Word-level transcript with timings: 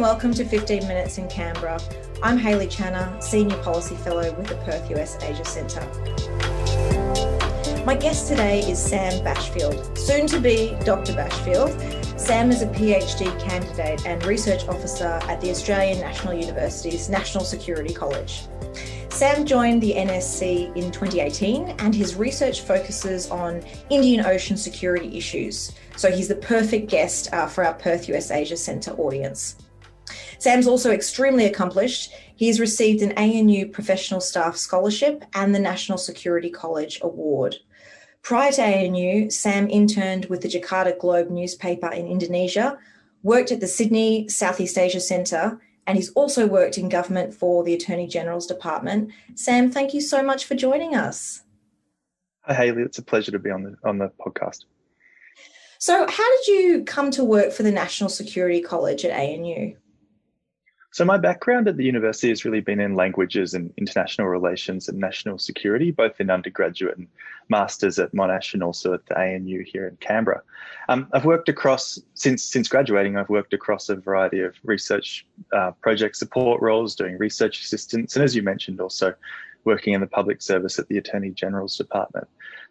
and 0.00 0.06
welcome 0.06 0.32
to 0.32 0.46
15 0.46 0.88
Minutes 0.88 1.18
in 1.18 1.28
Canberra. 1.28 1.78
I'm 2.22 2.38
Hayley 2.38 2.66
Channer, 2.68 3.22
Senior 3.22 3.58
Policy 3.62 3.96
Fellow 3.96 4.32
with 4.32 4.46
the 4.46 4.54
Perth 4.64 4.90
US 4.92 5.22
Asia 5.22 5.44
Centre. 5.44 5.84
My 7.84 7.96
guest 7.96 8.26
today 8.26 8.60
is 8.60 8.82
Sam 8.82 9.22
Bashfield, 9.22 9.98
soon 9.98 10.26
to 10.28 10.40
be 10.40 10.74
Dr. 10.86 11.12
Bashfield. 11.12 12.18
Sam 12.18 12.50
is 12.50 12.62
a 12.62 12.68
PhD 12.68 13.38
candidate 13.40 14.06
and 14.06 14.24
research 14.24 14.66
officer 14.68 15.20
at 15.24 15.38
the 15.42 15.50
Australian 15.50 16.00
National 16.00 16.32
University's 16.32 17.10
National 17.10 17.44
Security 17.44 17.92
College. 17.92 18.44
Sam 19.10 19.44
joined 19.44 19.82
the 19.82 19.92
NSC 19.92 20.74
in 20.76 20.90
2018 20.92 21.74
and 21.78 21.94
his 21.94 22.14
research 22.14 22.62
focuses 22.62 23.30
on 23.30 23.62
Indian 23.90 24.24
Ocean 24.24 24.56
security 24.56 25.18
issues. 25.18 25.72
So 25.96 26.10
he's 26.10 26.28
the 26.28 26.36
perfect 26.36 26.88
guest 26.88 27.30
uh, 27.34 27.46
for 27.46 27.66
our 27.66 27.74
Perth 27.74 28.08
US 28.08 28.30
Asia 28.30 28.56
Centre 28.56 28.92
audience. 28.92 29.56
Sam's 30.40 30.66
also 30.66 30.90
extremely 30.90 31.44
accomplished. 31.44 32.14
He's 32.34 32.58
received 32.58 33.02
an 33.02 33.12
ANU 33.12 33.66
Professional 33.66 34.22
Staff 34.22 34.56
Scholarship 34.56 35.22
and 35.34 35.54
the 35.54 35.58
National 35.58 35.98
Security 35.98 36.48
College 36.48 36.98
Award. 37.02 37.56
Prior 38.22 38.50
to 38.52 38.62
ANU, 38.62 39.28
Sam 39.28 39.68
interned 39.68 40.26
with 40.26 40.40
the 40.40 40.48
Jakarta 40.48 40.98
Globe 40.98 41.28
newspaper 41.28 41.92
in 41.92 42.06
Indonesia, 42.06 42.78
worked 43.22 43.52
at 43.52 43.60
the 43.60 43.66
Sydney 43.66 44.28
Southeast 44.28 44.78
Asia 44.78 45.00
Centre, 45.00 45.60
and 45.86 45.98
he's 45.98 46.10
also 46.12 46.46
worked 46.46 46.78
in 46.78 46.88
government 46.88 47.34
for 47.34 47.62
the 47.62 47.74
Attorney 47.74 48.06
General's 48.06 48.46
Department. 48.46 49.12
Sam, 49.34 49.70
thank 49.70 49.92
you 49.92 50.00
so 50.00 50.22
much 50.22 50.46
for 50.46 50.54
joining 50.54 50.94
us. 50.94 51.42
Hi, 52.44 52.54
Hayley. 52.54 52.82
It's 52.82 52.96
a 52.96 53.02
pleasure 53.02 53.32
to 53.32 53.38
be 53.38 53.50
on 53.50 53.62
the 53.62 53.76
on 53.84 53.98
the 53.98 54.10
podcast. 54.18 54.64
So, 55.78 56.06
how 56.08 56.36
did 56.38 56.46
you 56.46 56.84
come 56.84 57.10
to 57.10 57.24
work 57.24 57.52
for 57.52 57.62
the 57.62 57.70
National 57.70 58.08
Security 58.08 58.62
College 58.62 59.04
at 59.04 59.10
ANU? 59.10 59.76
So, 60.92 61.04
my 61.04 61.18
background 61.18 61.68
at 61.68 61.76
the 61.76 61.84
university 61.84 62.30
has 62.30 62.44
really 62.44 62.60
been 62.60 62.80
in 62.80 62.96
languages 62.96 63.54
and 63.54 63.72
international 63.76 64.26
relations 64.26 64.88
and 64.88 64.98
national 64.98 65.38
security, 65.38 65.92
both 65.92 66.20
in 66.20 66.30
undergraduate 66.30 66.98
and 66.98 67.06
masters 67.48 67.98
at 68.00 68.12
Monash 68.12 68.54
and 68.54 68.62
also 68.62 68.94
at 68.94 69.06
the 69.06 69.16
ANU 69.16 69.62
here 69.64 69.86
in 69.86 69.96
Canberra. 69.96 70.42
Um, 70.88 71.06
I've 71.12 71.24
worked 71.24 71.48
across 71.48 72.00
since 72.14 72.42
since 72.42 72.68
graduating. 72.68 73.16
I've 73.16 73.28
worked 73.28 73.54
across 73.54 73.88
a 73.88 73.94
variety 73.94 74.40
of 74.40 74.56
research 74.64 75.24
uh, 75.52 75.70
project 75.80 76.16
support 76.16 76.60
roles, 76.60 76.96
doing 76.96 77.18
research 77.18 77.60
assistance, 77.60 78.16
and 78.16 78.24
as 78.24 78.34
you 78.34 78.42
mentioned, 78.42 78.80
also 78.80 79.14
working 79.64 79.94
in 79.94 80.00
the 80.00 80.06
public 80.06 80.42
service 80.42 80.78
at 80.78 80.88
the 80.88 80.98
Attorney 80.98 81.30
General's 81.30 81.76
Department. 81.76 82.26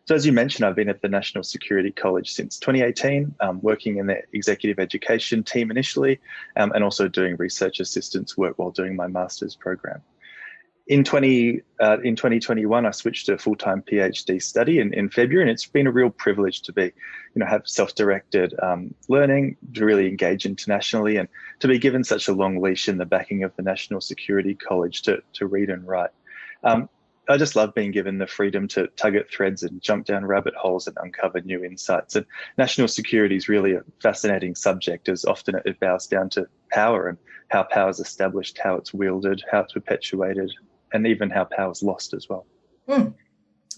So, 0.06 0.16
as 0.16 0.26
you 0.26 0.32
mentioned, 0.32 0.66
I've 0.66 0.76
been 0.76 0.90
at 0.90 1.02
the 1.02 1.08
National 1.08 1.44
Security 1.44 1.92
College 1.92 2.32
since 2.32 2.58
2018, 2.58 3.36
um, 3.42 3.62
working 3.62 3.98
in 3.98 4.08
the 4.08 4.22
executive 4.34 4.80
education 4.80 5.44
team 5.44 5.70
initially, 5.70 6.20
um, 6.58 6.72
and 6.74 6.84
also 6.84 7.08
doing 7.08 7.36
research 7.38 7.80
assistance 7.80 8.36
work 8.36 8.58
while 8.58 8.72
doing 8.72 8.96
my 8.96 9.08
master's 9.08 9.56
program. 9.56 10.02
In 10.88 11.04
20 11.04 11.62
uh, 11.80 11.98
in 12.04 12.16
2021, 12.16 12.88
I 12.88 12.90
switched 12.90 13.28
to 13.28 13.34
a 13.34 13.38
full-time 13.38 13.84
PhD 13.84 14.42
study 14.42 14.80
in, 14.80 14.92
in 14.96 15.12
February, 15.12 15.44
and 15.44 15.52
it's 15.52 15.68
been 15.68 15.86
a 15.86 15.92
real 15.92 16.10
privilege 16.10 16.64
to 16.64 16.74
be, 16.74 16.86
you 16.86 16.92
know, 17.36 17.46
have 17.46 17.68
self-directed 17.68 18.56
um, 18.64 18.96
learning, 19.08 19.58
to 19.76 19.86
really 19.86 20.08
engage 20.08 20.48
internationally, 20.48 21.18
and 21.18 21.30
to 21.60 21.68
be 21.68 21.78
given 21.78 22.04
such 22.04 22.28
a 22.28 22.34
long 22.34 22.60
leash 22.60 22.90
in 22.90 22.98
the 22.98 23.06
backing 23.06 23.44
of 23.44 23.56
the 23.56 23.62
National 23.62 24.02
Security 24.02 24.56
College 24.56 25.04
to 25.04 25.22
to 25.34 25.46
read 25.46 25.70
and 25.70 25.86
write. 25.86 26.10
Um, 26.64 26.90
I 27.30 27.38
just 27.38 27.56
love 27.56 27.76
being 27.76 27.92
given 27.92 28.18
the 28.18 28.26
freedom 28.26 28.68
to 28.70 28.88
tug 28.96 29.16
at 29.16 29.32
threads 29.32 29.62
and 29.62 29.80
jump 29.82 30.06
down 30.06 30.26
rabbit 30.26 30.56
holes 30.56 30.88
and 30.88 30.98
uncover 31.00 31.42
new 31.42 31.64
insights. 31.64 32.16
And 32.16 32.26
national 32.58 32.88
security 32.88 33.36
is 33.36 33.48
really 33.48 33.74
a 33.74 33.84
fascinating 34.02 34.56
subject, 34.56 35.10
as 35.10 35.26
often 35.26 35.56
it 35.64 35.80
bows 35.80 36.08
down 36.08 36.30
to 36.32 36.48
power 36.72 37.08
and 37.08 37.20
how 37.50 37.64
power 37.64 37.90
is 37.90 38.00
established, 38.00 38.58
how 38.58 38.76
it's 38.76 38.96
wielded, 38.96 39.44
how 39.52 39.60
it's 39.60 39.74
perpetuated, 39.74 40.52
and 40.92 41.06
even 41.06 41.30
how 41.30 41.46
power 41.46 41.72
is 41.72 41.84
lost 41.84 42.16
as 42.16 42.28
well. 42.28 42.48
Mm. 42.88 43.14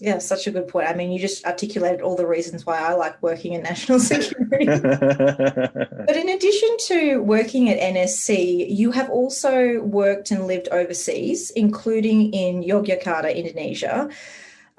Yeah, 0.02 0.18
such 0.18 0.48
a 0.48 0.50
good 0.50 0.66
point. 0.66 0.88
I 0.88 0.94
mean, 0.94 1.12
you 1.12 1.20
just 1.20 1.46
articulated 1.46 2.00
all 2.00 2.16
the 2.16 2.26
reasons 2.26 2.66
why 2.66 2.76
I 2.76 2.92
like 2.94 3.22
working 3.22 3.52
in 3.52 3.62
national 3.62 4.00
security. 4.10 4.66
but 4.66 6.16
in 6.16 6.28
addition 6.28 6.76
to 6.88 7.18
working 7.18 7.70
at 7.70 7.78
NSC, 7.78 8.66
you 8.68 8.90
have 8.90 9.08
also 9.10 9.80
worked 9.82 10.32
and 10.32 10.48
lived 10.48 10.68
overseas, 10.72 11.50
including 11.50 12.32
in 12.32 12.64
Yogyakarta, 12.64 13.32
Indonesia. 13.32 14.08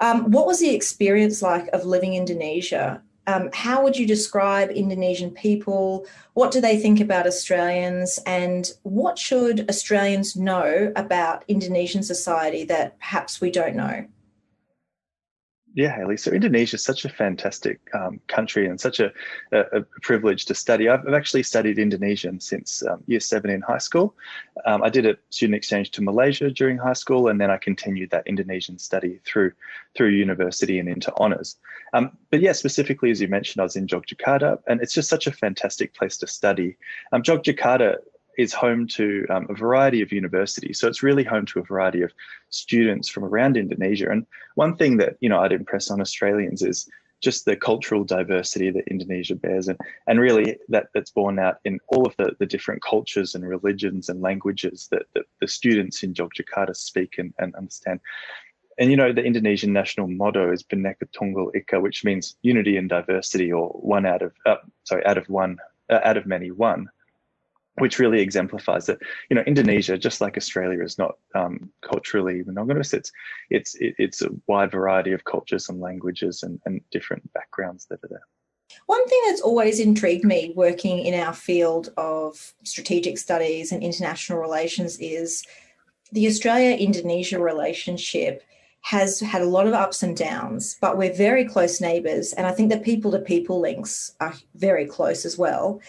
Um, 0.00 0.30
what 0.30 0.46
was 0.46 0.60
the 0.60 0.74
experience 0.74 1.40
like 1.40 1.68
of 1.68 1.86
living 1.86 2.12
in 2.12 2.20
Indonesia? 2.20 3.00
Um, 3.26 3.48
how 3.54 3.82
would 3.82 3.96
you 3.96 4.06
describe 4.06 4.68
Indonesian 4.72 5.30
people? 5.30 6.04
What 6.34 6.50
do 6.50 6.60
they 6.60 6.78
think 6.78 7.00
about 7.00 7.26
Australians? 7.26 8.18
And 8.26 8.70
what 8.82 9.18
should 9.18 9.70
Australians 9.70 10.36
know 10.36 10.92
about 10.96 11.44
Indonesian 11.48 12.02
society 12.02 12.64
that 12.64 12.98
perhaps 12.98 13.40
we 13.40 13.50
don't 13.50 13.74
know? 13.74 14.04
Yeah, 15.76 15.92
Hayley. 15.92 16.16
So 16.16 16.30
Indonesia 16.30 16.76
is 16.76 16.84
such 16.84 17.04
a 17.04 17.08
fantastic 17.08 17.80
um, 17.94 18.20
country 18.28 18.68
and 18.68 18.80
such 18.80 19.00
a, 19.00 19.12
a, 19.50 19.58
a, 19.78 19.82
privilege 20.02 20.44
to 20.44 20.54
study. 20.54 20.88
I've, 20.88 21.00
I've 21.04 21.14
actually 21.14 21.42
studied 21.42 21.80
Indonesian 21.80 22.38
since 22.38 22.86
um, 22.86 23.02
year 23.08 23.18
seven 23.18 23.50
in 23.50 23.60
high 23.60 23.78
school. 23.78 24.14
Um, 24.66 24.84
I 24.84 24.88
did 24.88 25.04
a 25.04 25.16
student 25.30 25.56
exchange 25.56 25.90
to 25.92 26.02
Malaysia 26.02 26.48
during 26.48 26.78
high 26.78 26.92
school, 26.92 27.26
and 27.26 27.40
then 27.40 27.50
I 27.50 27.56
continued 27.56 28.10
that 28.10 28.24
Indonesian 28.28 28.78
study 28.78 29.20
through 29.24 29.50
through 29.96 30.10
university 30.10 30.78
and 30.78 30.88
into 30.88 31.12
honours. 31.16 31.56
Um, 31.92 32.16
but 32.30 32.40
yeah, 32.40 32.52
specifically 32.52 33.10
as 33.10 33.20
you 33.20 33.26
mentioned, 33.26 33.60
I 33.60 33.64
was 33.64 33.74
in 33.74 33.88
Yogyakarta, 33.88 34.60
and 34.68 34.80
it's 34.80 34.94
just 34.94 35.08
such 35.08 35.26
a 35.26 35.32
fantastic 35.32 35.92
place 35.92 36.16
to 36.18 36.28
study. 36.28 36.76
Um, 37.10 37.24
Yogyakarta 37.24 37.96
is 38.38 38.52
home 38.52 38.86
to 38.88 39.26
um, 39.30 39.46
a 39.48 39.54
variety 39.54 40.02
of 40.02 40.12
universities. 40.12 40.78
So 40.78 40.88
it's 40.88 41.02
really 41.02 41.24
home 41.24 41.46
to 41.46 41.60
a 41.60 41.64
variety 41.64 42.02
of 42.02 42.12
students 42.50 43.08
from 43.08 43.24
around 43.24 43.56
Indonesia. 43.56 44.10
And 44.10 44.26
one 44.54 44.76
thing 44.76 44.96
that 44.98 45.16
you 45.20 45.28
know 45.28 45.40
I'd 45.40 45.52
impress 45.52 45.90
on 45.90 46.00
Australians 46.00 46.62
is 46.62 46.88
just 47.24 47.46
the 47.46 47.56
cultural 47.56 48.04
diversity 48.04 48.70
that 48.70 48.86
Indonesia 48.86 49.34
bears, 49.34 49.68
and 49.68 49.78
and 50.06 50.20
really 50.20 50.58
that 50.68 50.88
that's 50.92 51.10
borne 51.10 51.38
out 51.38 51.56
in 51.64 51.80
all 51.88 52.06
of 52.06 52.14
the, 52.18 52.36
the 52.38 52.46
different 52.46 52.82
cultures 52.82 53.34
and 53.34 53.48
religions 53.48 54.08
and 54.08 54.20
languages 54.20 54.88
that, 54.90 55.06
that 55.14 55.24
the 55.40 55.48
students 55.48 56.02
in 56.02 56.12
Yogyakarta 56.14 56.76
speak 56.76 57.18
and, 57.18 57.32
and 57.38 57.54
understand. 57.54 58.00
And 58.78 58.90
you 58.90 58.96
know 58.96 59.12
the 59.12 59.24
Indonesian 59.24 59.72
national 59.72 60.08
motto 60.08 60.52
is 60.52 60.62
Bhinneka 60.62 61.06
Tunggal 61.16 61.54
Ika, 61.54 61.80
which 61.80 62.04
means 62.04 62.36
unity 62.42 62.76
and 62.76 62.88
diversity, 62.88 63.50
or 63.50 63.68
one 63.70 64.04
out 64.04 64.22
of 64.22 64.32
uh, 64.44 64.56
sorry 64.84 65.04
out 65.06 65.18
of 65.18 65.28
one 65.28 65.58
uh, 65.90 66.00
out 66.04 66.16
of 66.16 66.26
many 66.26 66.50
one 66.50 66.88
which 67.78 67.98
really 67.98 68.20
exemplifies 68.20 68.86
that 68.86 68.98
you 69.30 69.36
know 69.36 69.42
Indonesia, 69.42 69.98
just 69.98 70.20
like 70.20 70.36
Australia, 70.36 70.82
is 70.82 70.98
not 70.98 71.16
um, 71.34 71.70
culturally 71.82 72.42
monogamous. 72.44 72.92
It's 72.92 73.10
it's 73.50 73.76
it's 73.80 74.22
a 74.22 74.30
wide 74.46 74.70
variety 74.70 75.12
of 75.12 75.24
cultures 75.24 75.68
and 75.68 75.80
languages 75.80 76.42
and, 76.42 76.60
and 76.66 76.80
different 76.90 77.32
backgrounds 77.32 77.86
that 77.86 78.02
are 78.04 78.08
there. 78.08 78.26
One 78.86 79.06
thing 79.08 79.20
that's 79.26 79.40
always 79.40 79.78
intrigued 79.80 80.24
me 80.24 80.52
working 80.56 80.98
in 80.98 81.14
our 81.14 81.32
field 81.32 81.90
of 81.96 82.54
strategic 82.64 83.18
studies 83.18 83.72
and 83.72 83.82
international 83.82 84.38
relations 84.38 84.98
is 84.98 85.44
the 86.12 86.26
Australia 86.26 86.76
Indonesia 86.76 87.38
relationship 87.38 88.42
has 88.82 89.20
had 89.20 89.40
a 89.40 89.46
lot 89.46 89.66
of 89.66 89.72
ups 89.72 90.02
and 90.02 90.14
downs, 90.14 90.76
but 90.80 90.98
we're 90.98 91.12
very 91.12 91.44
close 91.44 91.80
neighbours. 91.80 92.34
And 92.34 92.46
I 92.46 92.52
think 92.52 92.70
the 92.70 92.78
people 92.78 93.10
to 93.12 93.18
people 93.18 93.58
links 93.58 94.14
are 94.20 94.34
very 94.54 94.86
close 94.86 95.24
as 95.24 95.38
well. 95.38 95.80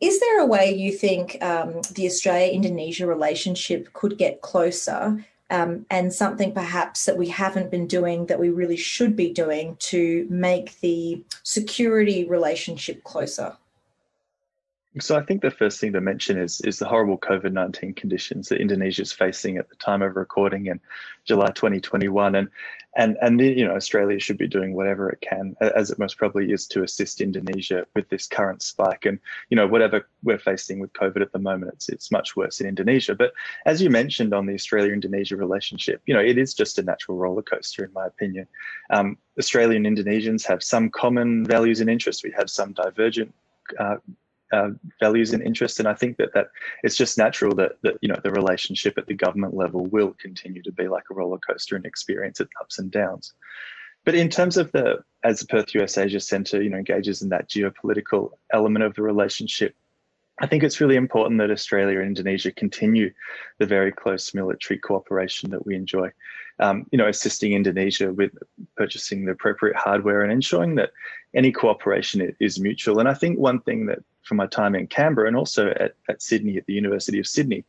Is 0.00 0.20
there 0.20 0.40
a 0.40 0.46
way 0.46 0.74
you 0.74 0.92
think 0.92 1.42
um, 1.42 1.80
the 1.92 2.06
Australia 2.06 2.52
Indonesia 2.52 3.06
relationship 3.06 3.92
could 3.92 4.18
get 4.18 4.40
closer 4.40 5.24
um, 5.50 5.86
and 5.90 6.12
something 6.12 6.52
perhaps 6.52 7.04
that 7.04 7.16
we 7.16 7.28
haven't 7.28 7.70
been 7.70 7.86
doing 7.86 8.26
that 8.26 8.40
we 8.40 8.48
really 8.48 8.76
should 8.76 9.14
be 9.14 9.32
doing 9.32 9.76
to 9.78 10.26
make 10.28 10.80
the 10.80 11.22
security 11.42 12.24
relationship 12.24 13.04
closer? 13.04 13.56
So 15.00 15.16
I 15.16 15.22
think 15.22 15.42
the 15.42 15.50
first 15.50 15.80
thing 15.80 15.92
to 15.94 16.00
mention 16.00 16.38
is 16.38 16.60
is 16.60 16.78
the 16.78 16.86
horrible 16.86 17.18
COVID 17.18 17.52
nineteen 17.52 17.94
conditions 17.94 18.48
that 18.48 18.60
Indonesia 18.60 19.02
is 19.02 19.12
facing 19.12 19.56
at 19.56 19.68
the 19.68 19.74
time 19.76 20.02
of 20.02 20.14
recording 20.14 20.66
in 20.66 20.80
July 21.24 21.50
2021, 21.50 22.36
and 22.36 22.48
and 22.96 23.16
and 23.20 23.40
you 23.40 23.66
know 23.66 23.74
Australia 23.74 24.20
should 24.20 24.38
be 24.38 24.46
doing 24.46 24.72
whatever 24.72 25.10
it 25.10 25.20
can, 25.20 25.56
as 25.60 25.90
it 25.90 25.98
most 25.98 26.16
probably 26.16 26.52
is, 26.52 26.68
to 26.68 26.84
assist 26.84 27.20
Indonesia 27.20 27.84
with 27.96 28.08
this 28.08 28.28
current 28.28 28.62
spike. 28.62 29.04
And 29.04 29.18
you 29.50 29.56
know 29.56 29.66
whatever 29.66 30.06
we're 30.22 30.38
facing 30.38 30.78
with 30.78 30.92
COVID 30.92 31.22
at 31.22 31.32
the 31.32 31.40
moment, 31.40 31.72
it's 31.72 31.88
it's 31.88 32.12
much 32.12 32.36
worse 32.36 32.60
in 32.60 32.68
Indonesia. 32.68 33.16
But 33.16 33.32
as 33.66 33.82
you 33.82 33.90
mentioned 33.90 34.32
on 34.32 34.46
the 34.46 34.54
Australia-Indonesia 34.54 35.36
relationship, 35.36 36.02
you 36.06 36.14
know 36.14 36.20
it 36.20 36.38
is 36.38 36.54
just 36.54 36.78
a 36.78 36.82
natural 36.82 37.16
roller 37.16 37.42
coaster, 37.42 37.84
in 37.84 37.92
my 37.92 38.06
opinion. 38.06 38.46
Um, 38.90 39.18
Australian 39.40 39.86
Indonesians 39.86 40.46
have 40.46 40.62
some 40.62 40.88
common 40.88 41.44
values 41.44 41.80
and 41.80 41.90
interests. 41.90 42.22
We 42.22 42.30
have 42.36 42.48
some 42.48 42.72
divergent 42.74 43.34
uh, 43.80 43.96
uh, 44.54 44.70
values 45.00 45.32
and 45.32 45.42
interests. 45.42 45.78
And 45.80 45.88
I 45.88 45.94
think 45.94 46.16
that 46.18 46.32
that 46.34 46.48
it's 46.84 46.96
just 46.96 47.18
natural 47.18 47.54
that 47.56 47.72
that 47.82 47.96
you 48.00 48.08
know 48.08 48.20
the 48.22 48.30
relationship 48.30 48.96
at 48.96 49.06
the 49.06 49.14
government 49.14 49.54
level 49.54 49.86
will 49.86 50.14
continue 50.20 50.62
to 50.62 50.72
be 50.72 50.86
like 50.88 51.04
a 51.10 51.14
roller 51.14 51.38
coaster 51.38 51.76
and 51.76 51.84
experience 51.84 52.40
its 52.40 52.52
ups 52.60 52.78
and 52.78 52.90
downs. 52.90 53.32
But 54.04 54.14
in 54.14 54.28
terms 54.28 54.56
of 54.56 54.70
the 54.72 55.02
as 55.24 55.40
the 55.40 55.46
Perth 55.46 55.74
US 55.74 55.98
Asia 55.98 56.20
Centre, 56.20 56.62
you 56.62 56.70
know, 56.70 56.78
engages 56.78 57.22
in 57.22 57.30
that 57.30 57.48
geopolitical 57.48 58.30
element 58.52 58.84
of 58.84 58.94
the 58.94 59.02
relationship, 59.02 59.74
I 60.40 60.46
think 60.46 60.62
it's 60.62 60.80
really 60.80 60.96
important 60.96 61.40
that 61.40 61.50
Australia 61.50 61.98
and 61.98 62.08
Indonesia 62.08 62.52
continue 62.52 63.12
the 63.58 63.66
very 63.66 63.92
close 63.92 64.34
military 64.34 64.78
cooperation 64.78 65.50
that 65.50 65.66
we 65.66 65.74
enjoy. 65.74 66.10
Um, 66.60 66.86
you 66.92 66.98
know, 66.98 67.08
assisting 67.08 67.52
Indonesia 67.52 68.12
with 68.12 68.32
purchasing 68.76 69.24
the 69.24 69.32
appropriate 69.32 69.76
hardware 69.76 70.22
and 70.22 70.30
ensuring 70.30 70.76
that 70.76 70.90
any 71.34 71.50
cooperation 71.50 72.34
is 72.38 72.60
mutual. 72.60 73.00
And 73.00 73.08
I 73.08 73.14
think 73.14 73.38
one 73.38 73.60
thing 73.60 73.86
that 73.86 74.00
from 74.24 74.36
my 74.36 74.46
time 74.46 74.74
in 74.74 74.86
Canberra 74.86 75.28
and 75.28 75.36
also 75.36 75.70
at, 75.70 75.94
at 76.08 76.22
Sydney, 76.22 76.56
at 76.56 76.66
the 76.66 76.72
University 76.72 77.18
of 77.18 77.26
Sydney, 77.26 77.64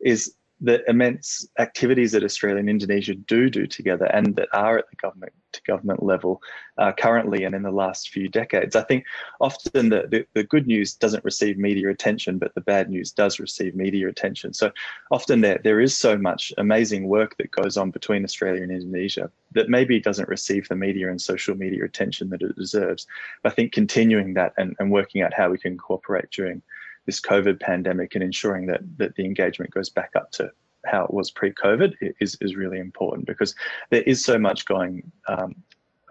is 0.00 0.34
the 0.60 0.88
immense 0.88 1.48
activities 1.58 2.12
that 2.12 2.24
Australia 2.24 2.60
and 2.60 2.68
Indonesia 2.68 3.14
do 3.14 3.48
do 3.48 3.66
together 3.66 4.06
and 4.06 4.36
that 4.36 4.48
are 4.52 4.78
at 4.78 4.90
the 4.90 4.96
government 4.96 5.32
to 5.52 5.62
government 5.62 6.02
level 6.02 6.42
uh, 6.78 6.92
currently 6.92 7.44
and 7.44 7.54
in 7.54 7.62
the 7.62 7.70
last 7.70 8.10
few 8.10 8.28
decades. 8.28 8.76
I 8.76 8.82
think 8.82 9.04
often 9.40 9.88
the, 9.88 10.06
the, 10.10 10.26
the, 10.34 10.44
good 10.44 10.66
news 10.66 10.94
doesn't 10.94 11.24
receive 11.24 11.58
media 11.58 11.90
attention, 11.90 12.38
but 12.38 12.54
the 12.54 12.60
bad 12.60 12.90
news 12.90 13.12
does 13.12 13.38
receive 13.38 13.74
media 13.74 14.08
attention. 14.08 14.52
So 14.52 14.70
often 15.10 15.40
there, 15.40 15.60
there 15.62 15.80
is 15.80 15.96
so 15.96 16.16
much 16.16 16.52
amazing 16.58 17.08
work 17.08 17.36
that 17.38 17.50
goes 17.50 17.76
on 17.76 17.90
between 17.90 18.24
Australia 18.24 18.62
and 18.62 18.72
Indonesia 18.72 19.30
that 19.52 19.68
maybe 19.68 20.00
doesn't 20.00 20.28
receive 20.28 20.68
the 20.68 20.76
media 20.76 21.10
and 21.10 21.20
social 21.20 21.54
media 21.54 21.84
attention 21.84 22.30
that 22.30 22.42
it 22.42 22.56
deserves. 22.56 23.06
But 23.42 23.52
I 23.52 23.54
think 23.54 23.72
continuing 23.72 24.34
that 24.34 24.52
and, 24.56 24.74
and 24.78 24.90
working 24.90 25.22
out 25.22 25.34
how 25.34 25.50
we 25.50 25.58
can 25.58 25.76
cooperate 25.76 26.30
during 26.30 26.62
this 27.06 27.20
COVID 27.20 27.60
pandemic 27.60 28.14
and 28.14 28.22
ensuring 28.22 28.66
that 28.66 28.80
that 28.98 29.14
the 29.16 29.24
engagement 29.24 29.72
goes 29.72 29.88
back 29.88 30.12
up 30.14 30.30
to 30.32 30.52
how 30.86 31.04
it 31.04 31.12
was 31.12 31.30
pre-COVID 31.30 31.94
is 32.20 32.36
is 32.40 32.56
really 32.56 32.78
important 32.78 33.26
because 33.26 33.54
there 33.90 34.02
is 34.02 34.24
so 34.24 34.38
much 34.38 34.64
going 34.64 35.10
um, 35.28 35.54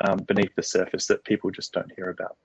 um, 0.01 0.17
beneath 0.19 0.53
the 0.55 0.63
surface 0.63 1.07
that 1.07 1.23
people 1.23 1.51
just 1.51 1.73
don't 1.73 1.91
hear 1.95 2.09
about. 2.09 2.37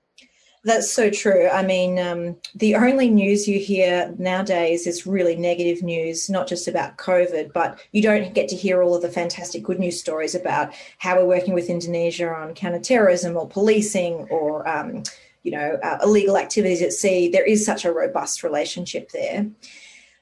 That's 0.63 0.91
so 0.91 1.11
true. 1.11 1.47
I 1.47 1.61
mean, 1.61 1.99
um, 1.99 2.37
the 2.55 2.73
only 2.73 3.07
news 3.07 3.47
you 3.47 3.59
hear 3.59 4.11
nowadays 4.17 4.87
is 4.87 5.05
really 5.05 5.35
negative 5.35 5.83
news, 5.83 6.27
not 6.27 6.47
just 6.47 6.67
about 6.67 6.97
COVID, 6.97 7.53
but 7.53 7.79
you 7.91 8.01
don't 8.01 8.33
get 8.33 8.47
to 8.49 8.55
hear 8.55 8.81
all 8.81 8.95
of 8.95 9.03
the 9.03 9.09
fantastic 9.09 9.61
good 9.61 9.77
news 9.77 9.99
stories 9.99 10.33
about 10.33 10.73
how 10.97 11.17
we're 11.17 11.27
working 11.27 11.53
with 11.53 11.69
Indonesia 11.69 12.27
on 12.27 12.55
counterterrorism 12.55 13.37
or 13.37 13.47
policing 13.47 14.27
or 14.31 14.67
um, 14.67 15.03
you 15.43 15.51
know, 15.51 15.77
uh, 15.83 15.99
illegal 16.01 16.37
activities 16.37 16.81
at 16.81 16.91
sea, 16.91 17.29
there 17.29 17.45
is 17.45 17.63
such 17.63 17.85
a 17.85 17.91
robust 17.93 18.41
relationship 18.41 19.11
there. 19.11 19.45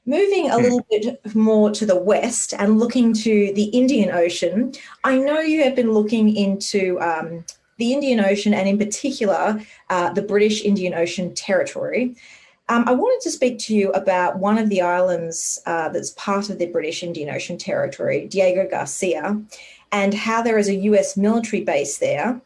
Moving 0.06 0.50
a 0.50 0.56
hmm. 0.56 0.62
little 0.62 0.86
bit 0.90 1.34
more 1.34 1.70
to 1.70 1.86
the 1.86 1.96
west 1.96 2.52
and 2.58 2.78
looking 2.78 3.14
to 3.14 3.52
the 3.54 3.64
Indian 3.64 4.10
Ocean, 4.10 4.72
I 5.02 5.18
know 5.18 5.40
you 5.40 5.62
have 5.62 5.74
been 5.74 5.92
looking 5.92 6.36
into 6.36 7.00
um, 7.00 7.44
the 7.78 7.92
Indian 7.92 8.20
Ocean 8.20 8.54
and, 8.54 8.68
in 8.68 8.78
particular, 8.78 9.60
uh, 9.90 10.12
the 10.12 10.22
British 10.22 10.62
Indian 10.62 10.94
Ocean 10.94 11.34
Territory. 11.34 12.14
Um, 12.68 12.84
I 12.86 12.92
wanted 12.92 13.22
to 13.24 13.30
speak 13.30 13.58
to 13.60 13.74
you 13.74 13.92
about 13.92 14.38
one 14.38 14.58
of 14.58 14.70
the 14.70 14.80
islands 14.80 15.60
uh, 15.66 15.90
that's 15.90 16.10
part 16.10 16.48
of 16.48 16.58
the 16.58 16.66
British 16.66 17.02
Indian 17.02 17.28
Ocean 17.34 17.58
Territory, 17.58 18.26
Diego 18.26 18.66
Garcia, 18.70 19.40
and 19.92 20.14
how 20.14 20.42
there 20.42 20.58
is 20.58 20.68
a 20.68 20.74
US 20.74 21.16
military 21.16 21.62
base 21.62 21.98
there 21.98 22.40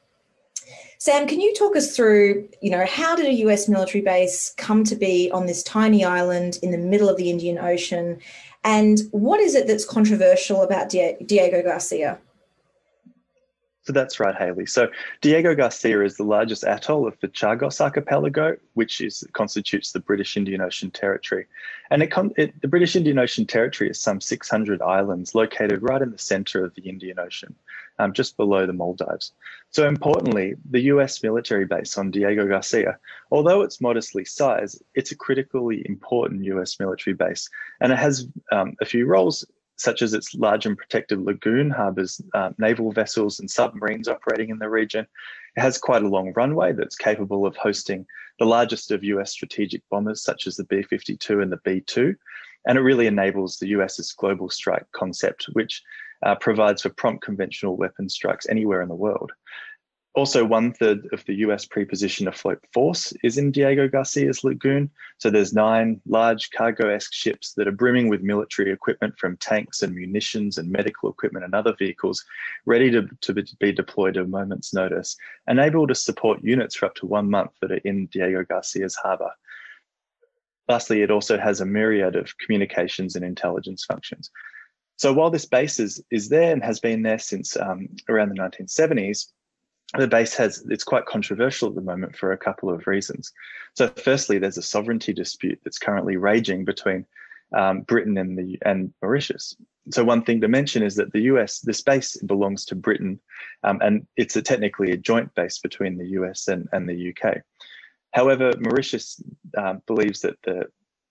Sam, 1.01 1.29
can 1.29 1.41
you 1.41 1.55
talk 1.55 1.77
us 1.77 1.95
through, 1.95 2.49
you 2.61 2.71
know, 2.71 2.85
how 2.85 3.15
did 3.15 3.27
a 3.27 3.35
US 3.45 3.69
military 3.69 4.03
base 4.03 4.53
come 4.57 4.83
to 4.83 4.97
be 4.97 5.31
on 5.31 5.47
this 5.47 5.63
tiny 5.63 6.05
island 6.05 6.59
in 6.61 6.73
the 6.73 6.79
middle 6.79 7.09
of 7.09 7.17
the 7.17 7.31
Indian 7.31 7.57
Ocean? 7.57 8.19
And 8.65 9.03
what 9.13 9.39
is 9.39 9.55
it 9.55 9.69
that's 9.69 9.85
controversial 9.85 10.63
about 10.63 10.89
Diego 10.89 11.63
Garcia? 11.63 12.19
So 13.89 13.95
that's 13.95 14.21
right, 14.21 14.35
Hayley. 14.35 14.67
So 14.67 14.89
Diego 15.23 15.55
Garcia 15.55 16.05
is 16.05 16.19
the 16.19 16.23
largest 16.23 16.63
atoll 16.63 17.09
of 17.09 17.19
the 17.21 17.29
Chagos 17.29 17.81
Archipelago, 17.81 18.59
which 18.75 19.01
is 19.01 19.27
constitutes 19.33 19.93
the 19.93 20.01
British 20.01 20.37
Indian 20.37 20.61
Ocean 20.61 20.91
Territory. 20.91 21.47
And 21.91 22.03
it, 22.03 22.13
it, 22.37 22.61
the 22.61 22.69
British 22.69 22.97
Indian 22.97 23.19
Ocean 23.19 23.47
Territory 23.47 23.89
is 23.89 23.99
some 23.99 24.21
600 24.21 24.83
islands 24.83 25.35
located 25.35 25.83
right 25.83 26.03
in 26.03 26.11
the 26.11 26.19
center 26.19 26.63
of 26.63 26.75
the 26.75 26.83
Indian 26.83 27.19
Ocean, 27.19 27.55
um, 27.99 28.13
just 28.13 28.37
below 28.37 28.67
the 28.67 28.75
Maldives. 28.75 29.33
So 29.71 29.89
importantly, 29.89 30.57
the 30.71 30.83
US 30.93 31.23
military 31.23 31.65
base 31.65 31.97
on 31.97 32.11
Diego 32.11 32.47
Garcia, 32.47 32.99
although 33.31 33.63
it's 33.63 33.81
modestly 33.81 34.27
sized, 34.27 34.83
it's 34.95 35.13
a 35.13 35.17
critically 35.17 35.83
important 35.87 36.45
US 36.45 36.79
military 36.79 37.15
base, 37.15 37.49
and 37.81 37.91
it 37.91 37.99
has 37.99 38.29
um, 38.53 38.77
a 38.83 38.85
few 38.85 39.07
roles 39.07 39.47
such 39.79 40.03
as 40.03 40.13
its 40.13 40.35
large 40.35 40.67
and 40.67 40.77
protected 40.77 41.21
lagoon 41.21 41.71
harbors 41.71 42.21
uh, 42.35 42.51
naval 42.59 42.93
vessels 42.93 43.39
and 43.39 43.51
submarines 43.51 44.09
operating 44.09 44.51
in 44.51 44.59
the 44.59 44.69
region. 44.69 45.07
It 45.57 45.61
has 45.61 45.79
quite 45.79 46.03
a 46.03 46.09
long 46.09 46.33
runway 46.37 46.73
that's 46.73 46.97
capable 46.97 47.47
of 47.47 47.57
hosting 47.57 48.05
the 48.39 48.45
largest 48.45 48.91
of 48.91 49.05
US 49.05 49.31
strategic 49.33 49.83
bombers, 49.89 50.23
such 50.23 50.47
as 50.47 50.57
the 50.57 50.65
B 50.65 50.83
52 50.83 51.41
and 51.41 51.51
the 51.51 51.61
B 51.65 51.81
2. 51.81 52.15
And 52.67 52.77
it 52.77 52.83
really 52.83 53.07
enables 53.07 53.57
the 53.57 53.69
US's 53.69 54.13
global 54.13 54.51
strike 54.51 54.85
concept, 54.93 55.47
which 55.53 55.83
uh, 56.25 56.35
provides 56.35 56.83
for 56.83 56.91
prompt 56.91 57.23
conventional 57.23 57.77
weapon 57.77 58.09
strikes 58.09 58.49
anywhere 58.49 58.83
in 58.83 58.89
the 58.89 58.95
world. 58.95 59.33
Also, 60.15 60.45
one 60.45 60.73
third 60.73 61.07
of 61.13 61.25
the 61.27 61.35
US 61.37 61.65
preposition 61.65 62.27
afloat 62.27 62.59
force 62.73 63.13
is 63.23 63.39
in 63.39 63.53
Diego 63.53 63.87
Garcia's 63.87 64.43
lagoon. 64.43 64.91
So 65.19 65.31
there's 65.31 65.53
nine 65.53 66.01
large 66.07 66.51
cargo-esque 66.51 67.13
ships 67.13 67.53
that 67.55 67.69
are 67.69 67.73
brimming 67.73 68.09
with 68.09 68.23
military 68.23 68.73
equipment 68.73 69.17
from 69.19 69.37
tanks 69.37 69.83
and 69.83 69.95
munitions 69.95 70.59
and 70.59 70.71
medical 70.71 71.11
equipment 71.11 71.45
and 71.45 71.55
other 71.55 71.75
vehicles 71.79 72.25
ready 72.67 72.91
to, 72.91 73.09
to 73.21 73.35
be 73.61 73.71
deployed 73.71 74.17
at 74.17 74.25
a 74.25 74.29
moment's 74.29 74.75
notice 74.75 75.17
and 75.47 75.61
able 75.61 75.87
to 75.87 75.95
support 75.95 76.43
units 76.43 76.75
for 76.75 76.87
up 76.87 76.95
to 76.97 77.07
one 77.07 77.31
month 77.31 77.53
that 77.61 77.71
are 77.71 77.77
in 77.85 78.07
Diego 78.07 78.45
Garcia's 78.45 78.97
harbour. 78.97 79.31
Lastly, 80.69 81.03
it 81.03 81.11
also 81.11 81.39
has 81.39 81.61
a 81.61 81.67
myriad 81.67 82.17
of 82.17 82.37
communications 82.39 83.15
and 83.15 83.25
intelligence 83.25 83.85
functions. 83.85 84.31
So 84.97 85.13
while 85.13 85.31
this 85.31 85.47
base 85.47 85.79
is, 85.79 86.03
is 86.11 86.29
there 86.29 86.53
and 86.53 86.63
has 86.65 86.81
been 86.81 87.03
there 87.03 87.21
since 87.21 87.57
um, 87.57 87.89
around 88.09 88.31
the 88.31 88.35
1970s, 88.35 89.27
the 89.97 90.07
base 90.07 90.35
has 90.35 90.65
it's 90.69 90.85
quite 90.85 91.07
controversial 91.07 91.69
at 91.69 91.75
the 91.75 91.81
moment 91.81 92.17
for 92.17 92.33
a 92.33 92.39
couple 92.39 92.69
of 92.69 92.87
reasons. 92.87 93.33
So, 93.75 93.89
firstly, 93.89 94.39
there's 94.39 94.59
a 94.59 94.63
sovereignty 94.63 95.13
dispute 95.13 95.61
that's 95.65 95.79
currently 95.79 96.17
raging 96.17 96.65
between 96.65 97.07
um, 97.57 97.83
Britain 97.83 98.19
and 98.19 98.37
the 98.37 98.59
and 98.67 98.93
Mauritius. 99.01 99.57
So, 99.91 100.05
one 100.05 100.23
thing 100.23 100.41
to 100.43 100.49
mention 100.49 100.83
is 100.83 100.95
that 100.97 101.13
the 101.13 101.23
US, 101.23 101.61
this 101.61 101.81
base 101.81 102.17
belongs 102.19 102.67
to 102.67 102.75
Britain, 102.75 103.19
um, 103.65 103.79
and 103.81 104.07
it's 104.17 104.37
a, 104.37 104.43
technically 104.43 104.93
a 104.93 104.97
joint 104.97 105.35
base 105.35 105.59
between 105.59 105.97
the 105.97 106.09
US 106.09 106.49
and, 106.49 106.69
and 106.73 106.87
the 106.87 107.15
UK. 107.15 107.39
However, 108.13 108.53
Mauritius 108.59 109.23
um, 109.57 109.83
believes 109.87 110.21
that 110.21 110.37
the 110.43 110.67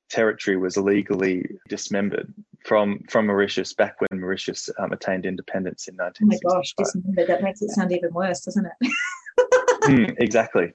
territory 0.10 0.58
was 0.58 0.78
illegally 0.78 1.46
dismembered 1.68 2.34
from 2.66 3.00
from 3.10 3.26
Mauritius 3.26 3.74
back 3.74 4.00
when 4.00 4.07
Mauritius 4.28 4.70
um, 4.78 4.92
attained 4.92 5.26
independence 5.26 5.88
in 5.88 5.96
1965. 5.96 6.86
Oh 6.86 7.12
my 7.16 7.24
gosh. 7.24 7.28
That 7.28 7.44
makes 7.44 7.62
it 7.62 7.70
sound 7.70 7.94
even 7.94 8.14
worse, 8.14 8.42
doesn't 8.42 8.66
it? 8.66 8.92
mm, 9.84 10.16
exactly. 10.20 10.74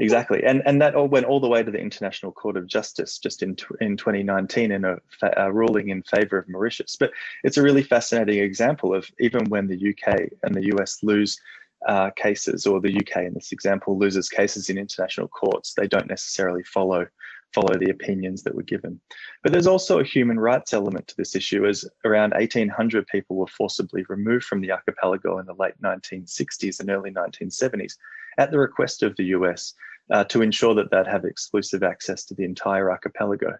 Exactly, 0.00 0.42
and 0.42 0.62
and 0.64 0.80
that 0.80 0.94
all 0.94 1.06
went 1.06 1.26
all 1.26 1.38
the 1.38 1.48
way 1.48 1.62
to 1.62 1.70
the 1.70 1.78
International 1.78 2.32
Court 2.32 2.56
of 2.56 2.66
Justice 2.66 3.18
just 3.18 3.42
in 3.42 3.56
in 3.82 3.98
2019 3.98 4.72
in 4.72 4.86
a, 4.86 4.96
a 5.36 5.52
ruling 5.52 5.90
in 5.90 6.02
favour 6.04 6.38
of 6.38 6.48
Mauritius. 6.48 6.96
But 6.98 7.10
it's 7.44 7.58
a 7.58 7.62
really 7.62 7.82
fascinating 7.82 8.38
example 8.38 8.94
of 8.94 9.06
even 9.20 9.44
when 9.50 9.66
the 9.66 9.90
UK 9.90 10.30
and 10.44 10.54
the 10.54 10.64
US 10.74 11.02
lose 11.02 11.38
uh, 11.86 12.08
cases, 12.16 12.66
or 12.66 12.80
the 12.80 12.96
UK 12.96 13.24
in 13.24 13.34
this 13.34 13.52
example 13.52 13.98
loses 13.98 14.30
cases 14.30 14.70
in 14.70 14.78
international 14.78 15.28
courts, 15.28 15.74
they 15.74 15.88
don't 15.88 16.08
necessarily 16.08 16.62
follow 16.62 17.06
follow 17.54 17.78
the 17.78 17.90
opinions 17.90 18.42
that 18.42 18.54
were 18.54 18.62
given. 18.62 19.00
But 19.42 19.52
there's 19.52 19.66
also 19.66 19.98
a 19.98 20.04
human 20.04 20.38
rights 20.38 20.72
element 20.72 21.08
to 21.08 21.16
this 21.16 21.36
issue, 21.36 21.66
as 21.66 21.84
around 22.04 22.32
1,800 22.32 23.06
people 23.06 23.36
were 23.36 23.46
forcibly 23.46 24.04
removed 24.08 24.44
from 24.44 24.60
the 24.60 24.72
archipelago 24.72 25.38
in 25.38 25.46
the 25.46 25.54
late 25.54 25.80
1960s 25.82 26.80
and 26.80 26.90
early 26.90 27.10
1970s 27.10 27.94
at 28.38 28.50
the 28.50 28.58
request 28.58 29.02
of 29.02 29.14
the 29.16 29.26
US 29.26 29.74
uh, 30.10 30.24
to 30.24 30.42
ensure 30.42 30.74
that 30.74 30.90
they'd 30.90 31.06
have 31.06 31.24
exclusive 31.24 31.82
access 31.82 32.24
to 32.24 32.34
the 32.34 32.44
entire 32.44 32.90
archipelago. 32.90 33.56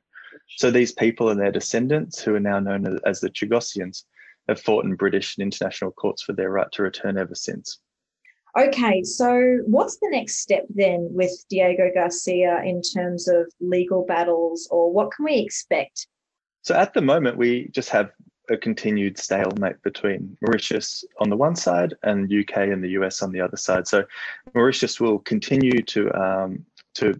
So 0.57 0.71
these 0.71 0.93
people 0.93 1.29
and 1.29 1.41
their 1.41 1.53
descendants, 1.53 2.23
who 2.23 2.35
are 2.35 2.41
now 2.41 2.59
known 2.59 2.99
as 3.05 3.21
the 3.21 3.31
Chagosians, 3.31 4.05
have 4.49 4.61
fought 4.61 4.85
in 4.85 4.95
British 4.95 5.37
and 5.37 5.43
international 5.43 5.93
courts 5.93 6.23
for 6.23 6.33
their 6.33 6.51
right 6.51 6.71
to 6.73 6.83
return 6.83 7.17
ever 7.17 7.35
since. 7.35 7.79
Okay, 8.59 9.02
so 9.02 9.59
what's 9.64 9.97
the 9.97 10.09
next 10.11 10.40
step 10.40 10.66
then 10.68 11.09
with 11.11 11.30
Diego 11.49 11.90
Garcia 11.94 12.61
in 12.64 12.82
terms 12.82 13.26
of 13.26 13.50
legal 13.61 14.04
battles, 14.04 14.68
or 14.71 14.92
what 14.92 15.11
can 15.11 15.25
we 15.25 15.38
expect? 15.38 16.06
So 16.61 16.75
at 16.75 16.92
the 16.92 17.00
moment, 17.00 17.38
we 17.38 17.68
just 17.73 17.88
have 17.90 18.11
a 18.50 18.56
continued 18.56 19.16
stalemate 19.16 19.80
between 19.82 20.37
Mauritius 20.42 21.04
on 21.18 21.30
the 21.30 21.37
one 21.37 21.56
side 21.56 21.94
and 22.02 22.30
UK 22.30 22.56
and 22.68 22.85
the 22.85 22.90
US 22.90 23.23
on 23.23 23.32
the 23.32 23.40
other 23.40 23.56
side. 23.56 23.88
So 23.88 24.04
Mauritius 24.54 25.00
will 25.00 25.21
continue 25.21 25.80
to 25.82 26.12
um, 26.12 26.66
to 26.94 27.18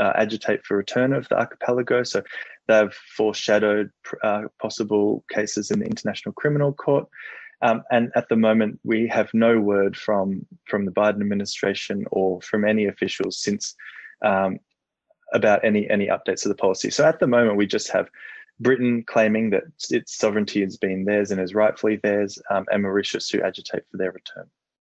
uh, 0.00 0.12
agitate 0.16 0.64
for 0.64 0.76
return 0.76 1.12
of 1.12 1.28
the 1.28 1.38
archipelago. 1.38 2.02
So 2.02 2.22
they've 2.66 2.92
foreshadowed 3.16 3.90
uh, 4.22 4.42
possible 4.60 5.24
cases 5.30 5.70
in 5.70 5.78
the 5.78 5.86
International 5.86 6.32
Criminal 6.32 6.72
Court. 6.72 7.06
Um, 7.62 7.84
and 7.90 8.10
at 8.16 8.28
the 8.28 8.36
moment, 8.36 8.80
we 8.84 9.06
have 9.08 9.32
no 9.32 9.60
word 9.60 9.96
from 9.96 10.44
from 10.66 10.84
the 10.84 10.92
Biden 10.92 11.20
administration 11.20 12.04
or 12.10 12.40
from 12.42 12.64
any 12.64 12.86
officials 12.86 13.38
since 13.38 13.74
um, 14.24 14.58
about 15.32 15.64
any 15.64 15.88
any 15.88 16.08
updates 16.08 16.42
to 16.42 16.48
the 16.48 16.54
policy. 16.54 16.90
So 16.90 17.04
at 17.04 17.20
the 17.20 17.26
moment, 17.26 17.56
we 17.56 17.66
just 17.66 17.90
have 17.90 18.10
Britain 18.60 19.04
claiming 19.06 19.50
that 19.50 19.64
its 19.90 20.16
sovereignty 20.16 20.60
has 20.60 20.76
been 20.76 21.04
theirs 21.04 21.30
and 21.30 21.40
is 21.40 21.54
rightfully 21.54 21.96
theirs, 22.02 22.38
um, 22.50 22.66
and 22.70 22.82
Mauritius 22.82 23.30
who 23.30 23.40
agitate 23.42 23.84
for 23.90 23.96
their 23.96 24.12
return. 24.12 24.46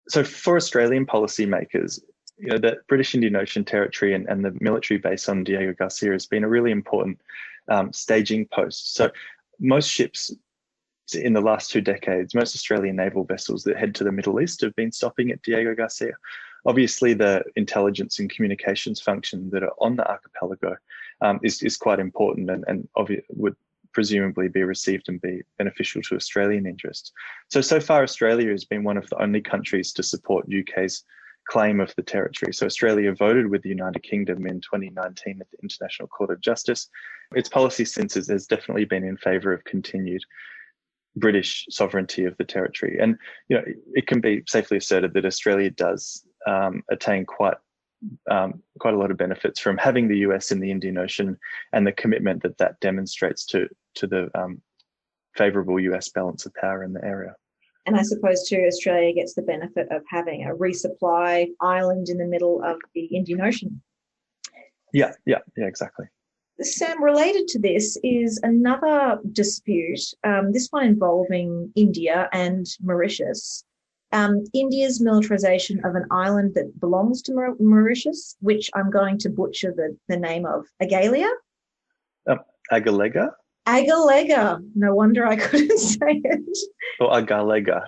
So 0.07 0.23
for 0.23 0.55
Australian 0.55 1.05
policymakers, 1.05 1.99
you 2.37 2.47
know, 2.47 2.57
the 2.57 2.77
British 2.87 3.15
Indian 3.15 3.35
Ocean 3.35 3.63
Territory 3.63 4.13
and, 4.13 4.27
and 4.27 4.43
the 4.43 4.55
military 4.59 4.99
base 4.99 5.29
on 5.29 5.43
Diego 5.43 5.73
Garcia 5.73 6.11
has 6.11 6.25
been 6.25 6.43
a 6.43 6.49
really 6.49 6.71
important 6.71 7.19
um, 7.69 7.91
staging 7.93 8.47
post. 8.47 8.93
So 8.93 9.09
most 9.59 9.89
ships 9.89 10.33
in 11.13 11.33
the 11.33 11.41
last 11.41 11.71
two 11.71 11.81
decades, 11.81 12.33
most 12.33 12.55
Australian 12.55 12.95
naval 12.95 13.23
vessels 13.23 13.63
that 13.63 13.77
head 13.77 13.93
to 13.95 14.03
the 14.03 14.11
Middle 14.11 14.41
East 14.41 14.61
have 14.61 14.75
been 14.75 14.91
stopping 14.91 15.31
at 15.31 15.41
Diego 15.43 15.75
Garcia. 15.75 16.13
Obviously, 16.65 17.13
the 17.13 17.43
intelligence 17.55 18.17
and 18.19 18.29
communications 18.29 18.99
function 18.99 19.49
that 19.51 19.61
are 19.61 19.73
on 19.79 19.95
the 19.95 20.09
archipelago 20.09 20.75
um, 21.21 21.39
is, 21.43 21.61
is 21.61 21.77
quite 21.77 21.99
important 21.99 22.49
and, 22.49 22.65
and 22.67 22.87
obvi- 22.97 23.21
would 23.29 23.55
presumably 23.93 24.47
be 24.47 24.63
received 24.63 25.07
and 25.07 25.21
be 25.21 25.41
beneficial 25.57 26.01
to 26.01 26.15
Australian 26.15 26.65
interests. 26.65 27.11
So, 27.49 27.61
so 27.61 27.79
far, 27.79 28.01
Australia 28.01 28.49
has 28.49 28.65
been 28.65 28.83
one 28.83 28.97
of 28.97 29.07
the 29.09 29.21
only 29.21 29.41
countries 29.41 29.93
to 29.93 30.03
support 30.03 30.47
UK's 30.51 31.03
claim 31.47 31.79
of 31.79 31.93
the 31.95 32.01
territory. 32.01 32.51
So, 32.51 32.65
Australia 32.65 33.13
voted 33.13 33.47
with 33.47 33.61
the 33.61 33.69
United 33.69 34.01
Kingdom 34.01 34.47
in 34.47 34.59
2019 34.59 35.37
at 35.39 35.51
the 35.51 35.57
International 35.61 36.07
Court 36.07 36.31
of 36.31 36.41
Justice. 36.41 36.89
Its 37.35 37.47
policy 37.47 37.85
since 37.85 38.15
has 38.15 38.47
definitely 38.47 38.85
been 38.85 39.03
in 39.03 39.17
favour 39.17 39.53
of 39.53 39.63
continued 39.63 40.23
British 41.15 41.65
sovereignty 41.69 42.25
of 42.25 42.35
the 42.37 42.43
territory. 42.43 42.97
And 43.01 43.17
you 43.49 43.57
know, 43.57 43.63
it 43.93 44.07
can 44.07 44.19
be 44.19 44.43
safely 44.47 44.77
asserted 44.77 45.13
that 45.13 45.25
Australia 45.25 45.69
does 45.69 46.25
um, 46.47 46.83
attain 46.91 47.25
quite 47.25 47.57
um, 48.29 48.61
quite 48.79 48.93
a 48.93 48.97
lot 48.97 49.11
of 49.11 49.17
benefits 49.17 49.59
from 49.59 49.77
having 49.77 50.07
the 50.07 50.17
US 50.19 50.51
in 50.51 50.59
the 50.59 50.69
Indian 50.69 50.97
Ocean 50.97 51.37
and 51.73 51.87
the 51.87 51.91
commitment 51.91 52.43
that 52.43 52.57
that 52.57 52.79
demonstrates 52.79 53.45
to 53.47 53.67
to 53.95 54.07
the 54.07 54.29
um, 54.39 54.61
favourable 55.35 55.79
US 55.79 56.09
balance 56.09 56.45
of 56.45 56.53
power 56.55 56.83
in 56.83 56.93
the 56.93 57.03
area. 57.03 57.35
And 57.87 57.95
I 57.95 58.01
suppose 58.01 58.47
too, 58.47 58.63
Australia 58.67 59.13
gets 59.13 59.35
the 59.35 59.43
benefit 59.43 59.87
of 59.91 60.01
having 60.09 60.45
a 60.45 60.55
resupply 60.55 61.49
island 61.61 62.09
in 62.09 62.17
the 62.17 62.25
middle 62.25 62.63
of 62.63 62.77
the 62.95 63.05
Indian 63.05 63.41
Ocean. 63.41 63.81
Yeah, 64.91 65.11
yeah, 65.25 65.39
yeah, 65.55 65.65
exactly. 65.65 66.07
Sam, 66.61 67.03
related 67.03 67.47
to 67.49 67.59
this 67.59 67.97
is 68.03 68.39
another 68.43 69.19
dispute, 69.31 69.99
um, 70.23 70.51
this 70.53 70.67
one 70.71 70.85
involving 70.85 71.71
India 71.75 72.29
and 72.31 72.65
Mauritius 72.81 73.65
um, 74.15 74.45
India's 74.53 75.01
militarization 75.01 75.83
of 75.83 75.95
an 75.95 76.05
island 76.09 76.53
that 76.55 76.79
belongs 76.79 77.21
to 77.23 77.55
Mauritius, 77.59 78.35
which 78.39 78.69
I'm 78.73 78.89
going 78.89 79.17
to 79.19 79.29
butcher 79.29 79.73
the, 79.75 79.97
the 80.07 80.17
name 80.17 80.45
of, 80.45 80.65
Agalia? 80.81 81.29
Um, 82.27 82.39
Agalega? 82.71 83.31
Agalega. 83.67 84.63
No 84.75 84.95
wonder 84.95 85.25
I 85.25 85.35
couldn't 85.47 85.77
say 85.77 86.21
it. 86.23 86.57
Or 86.99 87.11
Agalega, 87.11 87.81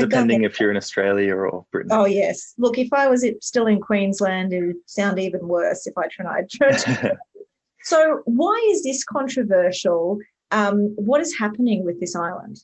depending 0.00 0.42
if 0.42 0.58
you're 0.58 0.70
in 0.70 0.76
Australia 0.76 1.34
or 1.36 1.64
Britain. 1.70 1.92
Oh, 1.92 2.06
yes. 2.06 2.54
Look, 2.58 2.76
if 2.78 2.92
I 2.92 3.06
was 3.06 3.24
still 3.40 3.66
in 3.66 3.80
Queensland, 3.80 4.52
it 4.52 4.66
would 4.66 4.76
sound 4.86 5.20
even 5.20 5.46
worse 5.46 5.86
if 5.86 5.94
I 5.96 6.08
tried. 6.08 6.48
so, 7.88 8.20
why 8.26 8.68
is 8.70 8.82
this 8.82 9.02
controversial? 9.02 10.18
Um, 10.50 10.94
what 10.96 11.22
is 11.22 11.38
happening 11.38 11.86
with 11.86 12.00
this 12.00 12.14
island? 12.14 12.60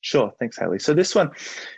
Sure, 0.00 0.32
thanks, 0.38 0.56
Hayley. 0.56 0.78
So 0.78 0.94
this 0.94 1.14
one, 1.14 1.30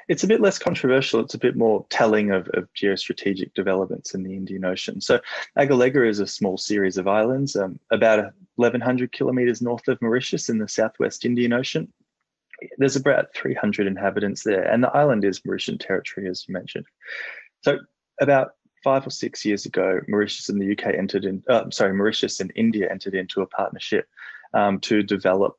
it's 0.07 0.23
a 0.23 0.28
bit 0.28 0.40
less 0.40 0.61
controversial. 0.61 1.19
It's 1.19 1.35
a 1.35 1.38
bit 1.38 1.57
more 1.57 1.85
telling 1.90 2.31
of, 2.31 2.49
of 2.55 2.69
geostrategic 2.81 3.52
developments 3.55 4.14
in 4.14 4.23
the 4.23 4.37
Indian 4.37 4.64
Ocean. 4.64 5.00
So 5.00 5.19
Agalega 5.59 6.09
is 6.09 6.21
a 6.21 6.26
small 6.26 6.57
series 6.57 6.99
of 6.99 7.09
islands, 7.09 7.57
um, 7.57 7.81
about 7.90 8.33
1,100 8.55 9.11
kilometres 9.11 9.61
north 9.61 9.88
of 9.88 10.00
Mauritius 10.00 10.49
in 10.50 10.59
the 10.59 10.69
southwest 10.69 11.25
Indian 11.25 11.52
Ocean. 11.52 11.93
There's 12.76 12.97
about 12.97 13.35
300 13.35 13.88
inhabitants 13.88 14.45
there, 14.45 14.62
and 14.62 14.85
the 14.85 14.95
island 14.97 15.25
is 15.25 15.40
Mauritian 15.40 15.81
territory, 15.81 16.28
as 16.28 16.45
you 16.47 16.52
mentioned. 16.52 16.87
So 17.62 17.78
about 18.21 18.50
five 18.88 19.07
or 19.07 19.11
six 19.11 19.45
years 19.45 19.66
ago, 19.66 20.00
Mauritius 20.09 20.49
and 20.49 20.59
the 20.59 20.73
UK 20.73 20.95
entered 20.95 21.26
in, 21.26 21.42
uh, 21.50 21.68
sorry, 21.71 21.92
Mauritius 21.92 22.40
and 22.40 22.50
India 22.57 22.90
entered 22.90 23.14
into 23.14 23.42
a 23.42 23.47
partnership 23.47 24.07
um, 24.54 24.80
to 24.80 25.02
develop 25.02 25.57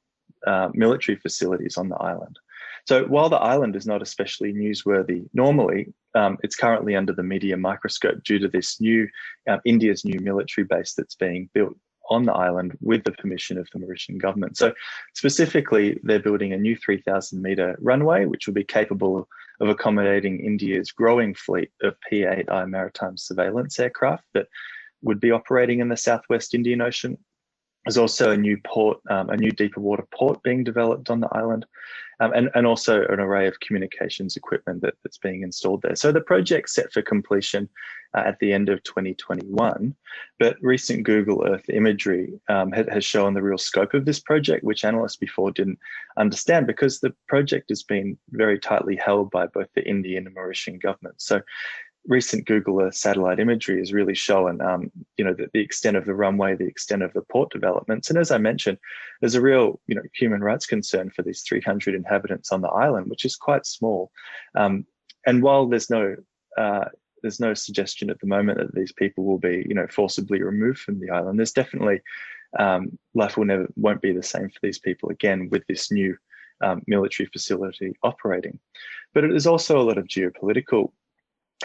uh, 0.47 0.69
military 0.73 1.15
facilities 1.15 1.77
on 1.77 1.89
the 1.89 1.95
island. 1.97 2.39
So 2.87 3.05
while 3.05 3.29
the 3.29 3.45
island 3.53 3.75
is 3.75 3.85
not 3.85 4.01
especially 4.01 4.51
newsworthy 4.51 5.29
normally, 5.31 5.93
um, 6.15 6.39
it's 6.41 6.55
currently 6.55 6.95
under 6.95 7.13
the 7.13 7.21
media 7.21 7.55
microscope 7.55 8.23
due 8.23 8.39
to 8.39 8.47
this 8.47 8.81
new 8.81 9.07
uh, 9.47 9.59
India's 9.63 10.03
new 10.03 10.19
military 10.19 10.65
base 10.65 10.95
that's 10.97 11.13
being 11.13 11.51
built 11.53 11.75
on 12.09 12.23
the 12.23 12.33
island 12.33 12.75
with 12.81 13.03
the 13.03 13.11
permission 13.11 13.59
of 13.59 13.67
the 13.71 13.79
Mauritian 13.79 14.17
government. 14.19 14.57
So 14.57 14.73
specifically, 15.13 15.99
they're 16.01 16.27
building 16.27 16.51
a 16.53 16.57
new 16.57 16.75
3,000 16.75 17.39
meter 17.39 17.77
runway, 17.79 18.25
which 18.25 18.47
will 18.47 18.55
be 18.55 18.63
capable 18.63 19.27
of 19.59 19.69
accommodating 19.69 20.39
India's 20.39 20.91
growing 20.91 21.33
fleet 21.33 21.71
of 21.81 21.95
P-8I 22.09 22.69
maritime 22.69 23.17
surveillance 23.17 23.79
aircraft 23.79 24.23
that 24.33 24.47
would 25.01 25.19
be 25.19 25.31
operating 25.31 25.79
in 25.79 25.89
the 25.89 25.97
Southwest 25.97 26.53
Indian 26.53 26.81
Ocean. 26.81 27.17
There's 27.85 27.97
also 27.97 28.31
a 28.31 28.37
new 28.37 28.57
port, 28.65 28.99
um, 29.09 29.29
a 29.29 29.37
new 29.37 29.51
deeper 29.51 29.79
water 29.79 30.05
port 30.13 30.41
being 30.43 30.63
developed 30.63 31.09
on 31.09 31.19
the 31.19 31.29
island, 31.31 31.65
um, 32.19 32.33
and, 32.33 32.49
and 32.55 32.67
also 32.67 33.05
an 33.05 33.19
array 33.19 33.47
of 33.47 33.59
communications 33.59 34.35
equipment 34.35 34.81
that, 34.81 34.95
that's 35.03 35.17
being 35.17 35.43
installed 35.43 35.81
there. 35.81 35.95
So 35.95 36.11
the 36.11 36.21
project's 36.21 36.75
set 36.75 36.91
for 36.91 37.01
completion 37.01 37.69
uh, 38.15 38.21
at 38.25 38.39
the 38.39 38.51
end 38.51 38.69
of 38.69 38.83
2021, 38.83 39.95
but 40.39 40.57
recent 40.61 41.03
Google 41.03 41.45
Earth 41.45 41.69
imagery 41.69 42.39
um, 42.49 42.71
has, 42.71 42.87
has 42.91 43.05
shown 43.05 43.33
the 43.33 43.41
real 43.41 43.57
scope 43.57 43.93
of 43.93 44.05
this 44.05 44.19
project, 44.19 44.63
which 44.63 44.83
analysts 44.83 45.17
before 45.17 45.51
didn't 45.51 45.79
understand 46.17 46.67
because 46.67 46.99
the 46.99 47.13
project 47.27 47.69
has 47.69 47.83
been 47.83 48.17
very 48.31 48.59
tightly 48.59 48.95
held 48.95 49.31
by 49.31 49.45
both 49.47 49.67
the 49.75 49.87
Indian 49.87 50.27
and 50.27 50.35
Mauritian 50.35 50.81
governments. 50.81 51.25
So 51.25 51.41
recent 52.07 52.45
Google 52.45 52.89
satellite 52.91 53.39
imagery 53.39 53.79
has 53.79 53.93
really 53.93 54.15
shown, 54.15 54.61
um, 54.61 54.91
you 55.17 55.25
know, 55.25 55.33
the, 55.33 55.47
the, 55.53 55.59
extent 55.59 55.97
of 55.97 56.05
the 56.05 56.15
runway, 56.15 56.55
the 56.55 56.65
extent 56.65 57.03
of 57.03 57.13
the 57.13 57.21
port 57.21 57.51
developments. 57.51 58.09
And 58.09 58.17
as 58.17 58.31
I 58.31 58.37
mentioned, 58.37 58.77
there's 59.21 59.35
a 59.35 59.41
real, 59.41 59.79
you 59.87 59.95
know, 59.95 60.01
human 60.13 60.41
rights 60.41 60.65
concern 60.65 61.11
for 61.11 61.21
these 61.21 61.43
300 61.47 61.93
inhabitants 61.93 62.51
on 62.51 62.61
the 62.61 62.69
island, 62.69 63.09
which 63.09 63.25
is 63.25 63.35
quite 63.35 63.65
small. 63.65 64.11
Um, 64.55 64.85
and 65.25 65.43
while 65.43 65.67
there's 65.67 65.89
no 65.89 66.15
uh, 66.57 66.85
there's 67.21 67.39
no 67.39 67.53
suggestion 67.53 68.09
at 68.09 68.19
the 68.19 68.27
moment 68.27 68.57
that 68.57 68.73
these 68.73 68.93
people 68.93 69.25
will 69.25 69.37
be, 69.37 69.65
you 69.67 69.75
know, 69.75 69.87
forcibly 69.87 70.41
removed 70.41 70.79
from 70.79 70.99
the 70.99 71.09
island. 71.09 71.37
There's 71.37 71.51
definitely 71.51 72.01
um, 72.57 72.97
life 73.13 73.37
will 73.37 73.45
never 73.45 73.67
won't 73.75 74.01
be 74.01 74.13
the 74.13 74.23
same 74.23 74.49
for 74.49 74.59
these 74.63 74.79
people 74.79 75.09
again 75.09 75.49
with 75.51 75.63
this 75.67 75.91
new 75.91 76.17
um, 76.61 76.81
military 76.87 77.27
facility 77.31 77.93
operating. 78.03 78.59
But 79.13 79.23
it 79.23 79.35
is 79.35 79.47
also 79.47 79.79
a 79.79 79.83
lot 79.83 79.97
of 79.97 80.07
geopolitical 80.07 80.91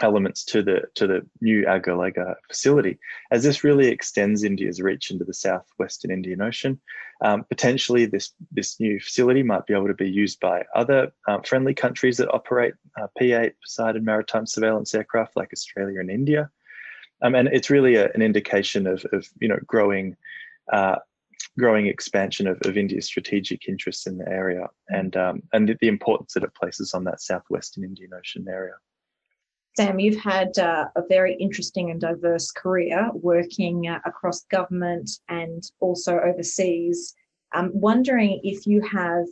elements 0.01 0.43
to 0.43 0.61
the 0.61 0.81
to 0.95 1.07
the 1.07 1.25
new 1.41 1.63
Agalega 1.65 2.35
facility, 2.47 2.99
as 3.31 3.43
this 3.43 3.63
really 3.63 3.87
extends 3.87 4.43
India's 4.43 4.81
reach 4.81 5.11
into 5.11 5.23
the 5.23 5.33
southwestern 5.33 6.11
Indian 6.11 6.41
Ocean. 6.41 6.79
Um, 7.21 7.45
potentially, 7.45 8.05
this 8.05 8.33
this 8.51 8.79
new 8.79 8.99
facility 8.99 9.43
might 9.43 9.65
be 9.65 9.73
able 9.73 9.87
to 9.87 9.93
be 9.93 10.09
used 10.09 10.39
by 10.39 10.65
other 10.75 11.11
um, 11.27 11.43
friendly 11.43 11.73
countries 11.73 12.17
that 12.17 12.33
operate 12.33 12.73
uh, 12.99 13.07
P-8 13.17 13.53
Poseidon 13.63 14.03
maritime 14.03 14.45
surveillance 14.45 14.93
aircraft, 14.93 15.35
like 15.35 15.53
Australia 15.53 15.99
and 15.99 16.09
India. 16.09 16.49
Um, 17.21 17.33
and 17.33 17.47
it's 17.47 17.69
really 17.69 17.95
a, 17.95 18.11
an 18.11 18.21
indication 18.21 18.87
of, 18.87 19.05
of 19.13 19.27
you 19.39 19.47
know 19.47 19.59
growing. 19.65 20.15
Uh, 20.71 20.97
growing 21.57 21.87
expansion 21.87 22.47
of, 22.47 22.57
of 22.65 22.77
India's 22.77 23.05
strategic 23.05 23.69
interests 23.69 24.07
in 24.07 24.17
the 24.17 24.27
area 24.27 24.67
and 24.89 25.15
um, 25.15 25.43
and 25.53 25.69
the, 25.69 25.77
the 25.79 25.87
importance 25.87 26.33
that 26.33 26.43
it 26.43 26.53
places 26.53 26.93
on 26.93 27.05
that 27.05 27.21
southwestern 27.21 27.83
Indian 27.83 28.11
Ocean 28.13 28.45
area. 28.49 28.73
Sam, 29.77 29.99
you've 29.99 30.21
had 30.21 30.57
uh, 30.57 30.87
a 30.95 31.01
very 31.09 31.35
interesting 31.35 31.91
and 31.91 31.99
diverse 31.99 32.49
career 32.51 33.09
working 33.13 33.89
uh, 33.89 33.99
across 34.05 34.45
government 34.45 35.09
and 35.27 35.63
also 35.81 36.17
overseas. 36.19 37.13
I'm 37.51 37.71
wondering 37.73 38.39
if 38.43 38.65
you 38.65 38.81
have 38.81 39.25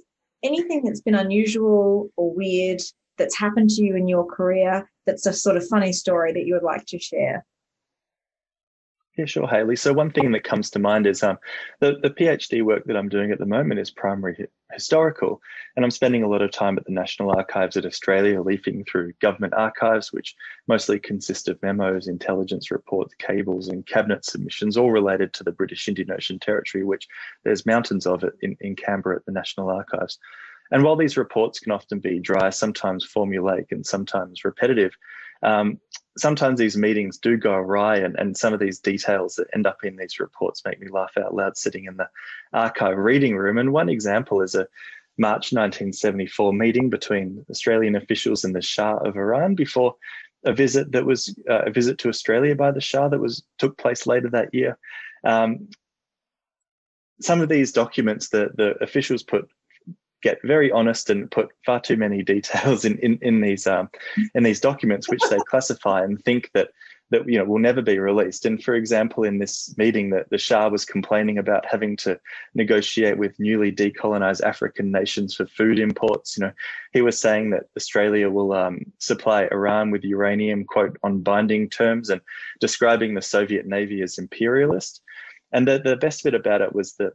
anything 0.44 0.84
that's 0.84 1.00
been 1.00 1.16
unusual 1.16 2.10
or 2.18 2.34
weird 2.34 2.82
that's 3.18 3.38
happened 3.38 3.70
to 3.70 3.84
you 3.84 3.96
in 3.96 4.10
your 4.10 4.26
career 4.26 4.90
that's 5.06 5.26
a 5.26 5.34
sort 5.34 5.56
of 5.56 5.68
funny 5.68 5.94
story 5.94 6.34
that 6.34 6.46
you 6.46 6.54
would 6.56 6.64
like 6.64 6.86
to 6.88 7.00
share. 7.00 7.46
Yeah, 9.15 9.25
sure, 9.25 9.48
Hayley. 9.48 9.75
So 9.75 9.93
one 9.93 10.10
thing 10.10 10.32
that 10.32 10.43
comes 10.43 10.72
to 10.72 10.79
mind 10.79 11.05
is 11.05 11.22
um, 11.22 11.38
the, 11.79 12.00
the 12.01 12.10
PhD 12.10 12.63
work 12.63 12.86
that 12.86 12.98
I'm 12.98 13.10
doing 13.10 13.32
at 13.32 13.38
the 13.38 13.46
moment 13.46 13.79
is 13.79 13.91
primary 13.91 14.48
historical, 14.72 15.39
and 15.75 15.86
I'm 15.86 15.91
spending 15.91 16.24
a 16.24 16.27
lot 16.27 16.41
of 16.41 16.50
time 16.50 16.79
at 16.79 16.86
the 16.86 16.91
National 16.91 17.29
Archives 17.29 17.77
of 17.77 17.86
Australia, 17.86 18.41
leafing 18.41 18.84
through 18.86 19.13
government 19.22 19.53
archives, 19.53 20.12
which 20.12 20.34
mostly 20.67 20.98
consist 21.00 21.48
of 21.48 21.62
memos, 21.62 22.08
intelligence 22.08 22.72
reports, 22.72 23.13
cables, 23.20 23.67
and 23.67 23.86
cabinet 23.86 24.25
submissions, 24.25 24.77
all 24.77 24.91
related 24.91 25.32
to 25.34 25.43
the 25.43 25.51
British 25.51 25.88
Indian 25.88 26.10
Ocean 26.10 26.39
Territory, 26.39 26.84
which 26.84 27.08
there's 27.43 27.67
mountains 27.67 28.08
of 28.08 28.24
it 28.24 28.34
in, 28.41 28.58
in 28.62 28.75
Canberra 28.75 29.17
at 29.17 29.25
the 29.27 29.32
National 29.32 29.70
Archives. 29.70 30.17
And 30.72 30.84
while 30.84 30.96
these 30.96 31.17
reports 31.17 31.60
can 31.60 31.72
often 31.72 32.00
be 32.00 32.20
dry, 32.20 32.50
sometimes 32.50 33.08
formulaic, 33.08 33.72
and 33.72 33.86
sometimes 33.86 34.43
repetitive, 34.43 34.98
um, 35.44 35.80
sometimes 36.18 36.60
these 36.60 36.78
meetings 36.78 37.18
do 37.18 37.38
go 37.38 37.54
awry, 37.54 37.98
and, 37.98 38.16
and 38.18 38.38
some 38.38 38.54
of 38.54 38.60
these 38.60 38.80
details 38.80 39.36
that 39.36 39.48
end 39.54 39.68
up 39.68 39.84
in 39.84 39.96
these 39.96 40.20
reports 40.20 40.64
make 40.66 40.80
me 40.80 40.88
laugh 40.90 41.12
out 41.18 41.34
loud 41.34 41.58
sitting 41.58 41.86
in 41.86 41.98
the 41.98 42.10
archive 42.54 42.98
reading 42.98 43.36
room. 43.36 43.58
And 43.58 43.74
one 43.74 43.90
example 43.90 44.42
is 44.42 44.56
a 44.56 44.68
March 45.18 45.52
1974 45.52 46.54
meeting 46.54 46.90
between 46.90 47.46
Australian 47.50 47.96
officials 47.96 48.44
and 48.44 48.56
the 48.56 48.62
Shah 48.62 48.98
of 48.98 49.16
Iran 49.16 49.56
before 49.56 49.96
a 50.46 50.54
visit 50.54 50.92
that 50.92 51.06
was 51.06 51.38
uh, 51.50 51.64
a 51.66 51.72
visit 51.72 51.98
to 52.00 52.10
Australia 52.10 52.56
by 52.56 52.72
the 52.72 52.82
Shah 52.82 53.08
that 53.10 53.20
was 53.20 53.44
took 53.58 53.78
place 53.78 54.08
later 54.08 54.30
that 54.30 54.54
year. 54.54 54.78
Um, 55.24 55.70
some 57.22 57.42
of 57.42 57.50
these 57.50 57.72
documents, 57.72 58.30
that 58.30 58.58
the 58.58 58.72
officials 58.84 59.24
put 59.24 59.48
get 60.24 60.39
very 60.44 60.72
honest 60.72 61.10
and 61.10 61.30
put 61.30 61.50
far 61.65 61.80
too 61.80 61.98
many 61.98 62.24
details 62.24 62.86
in 62.86 62.98
in, 63.00 63.20
in 63.22 63.42
these 63.42 63.68
um, 63.68 63.89
in 64.34 64.44
these 64.44 64.60
documents, 64.60 65.10
which 65.10 65.22
they 65.30 65.38
classify 65.50 66.03
and 66.03 66.24
think 66.24 66.50
that 66.53 66.70
that 67.12 67.30
you 67.30 67.38
know 67.38 67.46
will 67.46 67.60
never 67.60 67.82
be 67.82 68.00
released. 68.00 68.46
And 68.46 68.62
for 68.63 68.74
example, 68.74 69.24
in 69.24 69.38
this 69.38 69.75
meeting, 69.77 70.10
that 70.10 70.30
the 70.32 70.38
Shah 70.38 70.68
was 70.70 70.84
complaining 70.84 71.38
about 71.38 71.65
having 71.65 71.96
to 71.98 72.20
negotiate 72.56 73.18
with 73.18 73.39
newly 73.39 73.72
decolonized 73.72 74.42
African 74.42 74.92
nations 74.92 75.36
for 75.36 75.46
food 75.46 75.77
imports. 75.77 76.36
You 76.36 76.46
know, 76.46 76.53
he 76.92 77.01
was 77.01 77.20
saying 77.20 77.51
that 77.51 77.65
Australia 77.77 78.30
will 78.30 78.53
um, 78.53 78.92
supply 78.98 79.48
Iran 79.51 79.92
with 79.92 80.03
uranium, 80.03 80.65
quote, 80.65 80.98
on 81.03 81.22
binding 81.22 81.70
terms, 81.70 82.10
and 82.10 82.22
describing 82.60 83.13
the 83.13 83.22
Soviet 83.22 83.68
Navy 83.68 84.01
as 84.01 84.18
imperialist. 84.18 85.01
And 85.51 85.68
the, 85.68 85.77
the 85.77 85.96
best 85.96 86.24
bit 86.24 86.34
about 86.34 86.62
it 86.62 86.74
was 86.74 86.94
that 86.94 87.13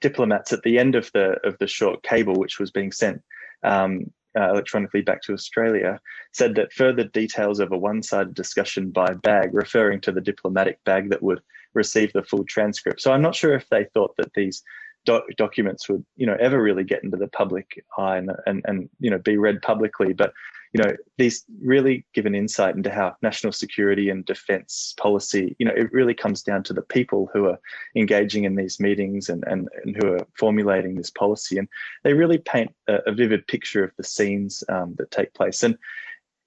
diplomats 0.00 0.52
at 0.52 0.62
the 0.62 0.78
end 0.78 0.94
of 0.94 1.10
the 1.12 1.36
of 1.44 1.56
the 1.58 1.66
short 1.66 2.02
cable, 2.02 2.34
which 2.34 2.58
was 2.58 2.70
being 2.70 2.92
sent 2.92 3.22
um, 3.62 4.10
uh, 4.38 4.50
electronically 4.50 5.02
back 5.02 5.22
to 5.22 5.32
Australia, 5.32 6.00
said 6.32 6.54
that 6.54 6.72
further 6.72 7.04
details 7.04 7.60
of 7.60 7.72
a 7.72 7.78
one-sided 7.78 8.34
discussion 8.34 8.90
by 8.90 9.12
bag, 9.14 9.50
referring 9.52 10.00
to 10.00 10.12
the 10.12 10.20
diplomatic 10.20 10.82
bag 10.84 11.10
that 11.10 11.22
would 11.22 11.40
receive 11.74 12.12
the 12.12 12.22
full 12.22 12.44
transcript. 12.44 13.00
So 13.00 13.12
I'm 13.12 13.22
not 13.22 13.34
sure 13.34 13.54
if 13.54 13.68
they 13.68 13.84
thought 13.84 14.16
that 14.16 14.32
these 14.34 14.62
doc- 15.04 15.24
documents 15.36 15.88
would, 15.88 16.04
you 16.16 16.26
know, 16.26 16.36
ever 16.40 16.62
really 16.62 16.84
get 16.84 17.02
into 17.04 17.16
the 17.16 17.28
public 17.28 17.84
eye 17.98 18.18
and, 18.18 18.30
and 18.46 18.62
and 18.66 18.88
you 19.00 19.10
know 19.10 19.18
be 19.18 19.36
read 19.36 19.62
publicly, 19.62 20.12
but 20.12 20.32
you 20.72 20.82
know, 20.82 20.94
these 21.18 21.44
really 21.62 22.04
give 22.14 22.26
an 22.26 22.34
insight 22.34 22.76
into 22.76 22.90
how 22.90 23.16
national 23.22 23.52
security 23.52 24.08
and 24.08 24.24
defense 24.24 24.94
policy, 24.98 25.56
you 25.58 25.66
know, 25.66 25.74
it 25.74 25.92
really 25.92 26.14
comes 26.14 26.42
down 26.42 26.62
to 26.64 26.72
the 26.72 26.82
people 26.82 27.28
who 27.32 27.46
are 27.46 27.58
engaging 27.96 28.44
in 28.44 28.54
these 28.54 28.78
meetings 28.78 29.28
and, 29.28 29.42
and, 29.48 29.68
and 29.84 29.96
who 29.96 30.12
are 30.12 30.26
formulating 30.38 30.94
this 30.94 31.10
policy. 31.10 31.58
And 31.58 31.68
they 32.04 32.12
really 32.12 32.38
paint 32.38 32.72
a, 32.88 32.98
a 33.06 33.12
vivid 33.12 33.46
picture 33.48 33.82
of 33.82 33.90
the 33.96 34.04
scenes 34.04 34.62
um, 34.68 34.94
that 34.98 35.10
take 35.10 35.34
place. 35.34 35.64
And 35.64 35.76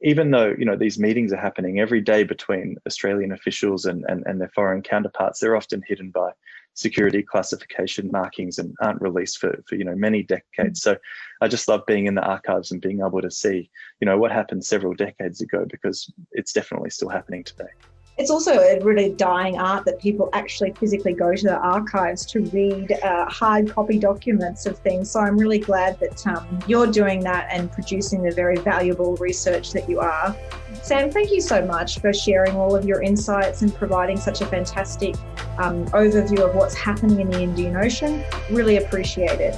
even 0.01 0.31
though, 0.31 0.53
you 0.57 0.65
know, 0.65 0.77
these 0.77 0.99
meetings 0.99 1.33
are 1.33 1.37
happening 1.37 1.79
every 1.79 2.01
day 2.01 2.23
between 2.23 2.77
Australian 2.87 3.33
officials 3.33 3.85
and, 3.85 4.05
and, 4.07 4.23
and 4.25 4.39
their 4.39 4.51
foreign 4.55 4.83
counterparts, 4.83 5.39
they're 5.39 5.57
often 5.57 5.83
hidden 5.85 6.11
by 6.11 6.31
security 6.75 7.21
classification 7.21 8.09
markings 8.11 8.57
and 8.57 8.75
aren't 8.81 9.01
released 9.01 9.37
for, 9.37 9.63
for 9.67 9.75
you 9.75 9.83
know 9.83 9.95
many 9.95 10.23
decades. 10.23 10.81
So 10.81 10.97
I 11.41 11.47
just 11.47 11.67
love 11.67 11.85
being 11.85 12.07
in 12.07 12.15
the 12.15 12.23
archives 12.23 12.71
and 12.71 12.81
being 12.81 12.99
able 12.99 13.21
to 13.21 13.31
see 13.31 13.69
you 13.99 14.05
know 14.05 14.17
what 14.17 14.31
happened 14.31 14.65
several 14.65 14.93
decades 14.93 15.41
ago 15.41 15.65
because 15.69 16.11
it's 16.31 16.53
definitely 16.53 16.89
still 16.89 17.09
happening 17.09 17.43
today 17.43 17.69
it's 18.17 18.29
also 18.29 18.51
a 18.51 18.79
really 18.81 19.09
dying 19.09 19.57
art 19.57 19.85
that 19.85 19.99
people 19.99 20.29
actually 20.33 20.71
physically 20.73 21.13
go 21.13 21.33
to 21.33 21.43
the 21.43 21.57
archives 21.57 22.25
to 22.27 22.41
read 22.45 22.91
uh, 23.03 23.25
hard 23.25 23.71
copy 23.71 23.97
documents 23.97 24.67
of 24.67 24.77
things. 24.79 25.09
So 25.09 25.19
I'm 25.19 25.37
really 25.37 25.57
glad 25.57 25.99
that 25.99 26.25
um, 26.27 26.59
you're 26.67 26.87
doing 26.87 27.21
that 27.21 27.47
and 27.51 27.71
producing 27.71 28.21
the 28.21 28.31
very 28.31 28.57
valuable 28.57 29.15
research 29.15 29.71
that 29.71 29.89
you 29.89 29.99
are. 29.99 30.35
Sam, 30.83 31.09
thank 31.09 31.31
you 31.31 31.41
so 31.41 31.65
much 31.65 31.99
for 31.99 32.13
sharing 32.13 32.55
all 32.55 32.75
of 32.75 32.85
your 32.85 33.01
insights 33.01 33.63
and 33.63 33.73
providing 33.73 34.17
such 34.17 34.41
a 34.41 34.45
fantastic 34.45 35.15
um, 35.57 35.85
overview 35.87 36.39
of 36.39 36.55
what's 36.55 36.75
happening 36.75 37.19
in 37.19 37.29
the 37.29 37.41
Indian 37.41 37.75
Ocean. 37.75 38.23
Really 38.49 38.77
appreciate 38.77 39.39
it. 39.39 39.55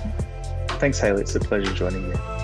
Thanks, 0.79 0.99
Hayley. 0.99 1.21
It's 1.21 1.35
a 1.35 1.39
pleasure 1.39 1.73
joining 1.73 2.03
you. 2.05 2.34